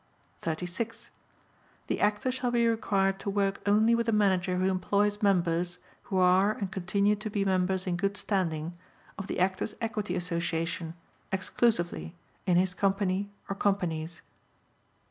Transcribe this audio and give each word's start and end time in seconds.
36. 0.39 1.11
The 1.85 1.99
actor 2.01 2.31
shall 2.31 2.49
be 2.49 2.65
required 2.67 3.19
to 3.19 3.29
work 3.29 3.61
only 3.67 3.93
with 3.93 4.09
a 4.09 4.11
manager 4.11 4.57
who 4.57 4.67
employs 4.67 5.21
members 5.21 5.77
(who 6.05 6.17
are 6.17 6.53
and 6.53 6.71
continue 6.71 7.15
to 7.17 7.29
be 7.29 7.45
members 7.45 7.85
in 7.85 7.97
good 7.97 8.17
standing) 8.17 8.73
of 9.19 9.27
the 9.27 9.39
Actors' 9.39 9.75
Equity 9.79 10.15
Association, 10.15 10.95
exclusively, 11.31 12.15
in 12.47 12.57
his 12.57 12.73
company 12.73 13.29
or 13.47 13.53
companies. 13.55 14.23